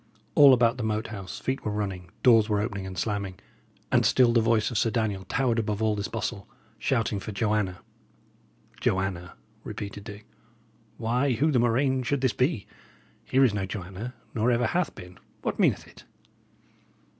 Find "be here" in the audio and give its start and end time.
12.33-13.43